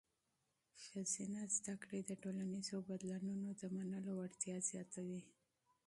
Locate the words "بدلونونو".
2.89-3.49